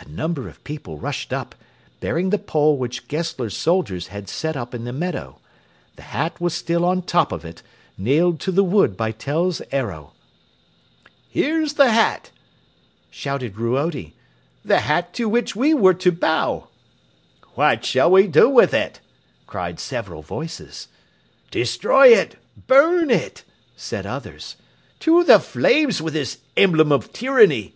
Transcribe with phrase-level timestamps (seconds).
[0.00, 1.54] A number of people rushed up,
[2.00, 5.40] bearing the pole which Gessler's soldiers had set up in the meadow.
[5.96, 7.62] The hat was still on top of it,
[7.98, 10.14] nailed to the wood by Tell's arrow.
[11.28, 12.30] "Here's the hat!"
[13.10, 14.14] shouted Ruodi
[14.64, 16.68] "the hat to which we were to bow!"
[17.54, 19.00] "What shall we do with it?"
[19.46, 20.88] cried several voices.
[21.50, 22.36] "Destroy it!
[22.66, 23.44] Burn it!"
[23.76, 24.56] said others.
[25.00, 27.74] "To the flames with this emblem of tyranny!"